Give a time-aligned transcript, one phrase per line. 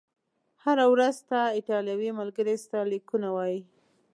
[0.63, 3.59] هره ورځ، ستا ایټالوي ملګري ستا لیکونه وایي؟